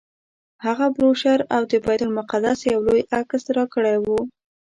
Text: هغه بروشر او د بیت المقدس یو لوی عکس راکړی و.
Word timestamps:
هغه 0.65 0.85
بروشر 0.95 1.39
او 1.55 1.61
د 1.71 1.73
بیت 1.85 2.01
المقدس 2.05 2.59
یو 2.71 2.79
لوی 2.87 3.03
عکس 3.19 3.43
راکړی 3.57 3.95
و. 3.99 4.05